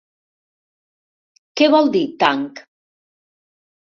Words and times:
Què 1.61 1.69
vol 1.75 1.91
dir 1.99 2.03
tanc? 2.25 2.67